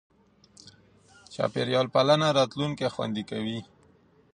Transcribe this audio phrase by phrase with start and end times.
[1.33, 3.59] چاپېریال پالنه راتلونکی خوندي کوي.